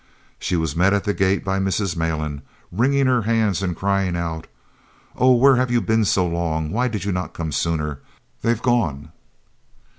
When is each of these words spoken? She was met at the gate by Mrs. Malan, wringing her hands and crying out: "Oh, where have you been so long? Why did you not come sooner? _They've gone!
She 0.39 0.55
was 0.55 0.75
met 0.75 0.93
at 0.93 1.03
the 1.03 1.13
gate 1.13 1.45
by 1.45 1.59
Mrs. 1.59 1.95
Malan, 1.95 2.41
wringing 2.71 3.05
her 3.05 3.21
hands 3.21 3.61
and 3.61 3.75
crying 3.77 4.15
out: 4.17 4.47
"Oh, 5.15 5.35
where 5.35 5.57
have 5.57 5.69
you 5.69 5.79
been 5.79 6.05
so 6.05 6.25
long? 6.27 6.71
Why 6.71 6.87
did 6.87 7.03
you 7.05 7.11
not 7.11 7.35
come 7.35 7.51
sooner? 7.51 7.99
_They've 8.43 8.63
gone! 8.63 9.11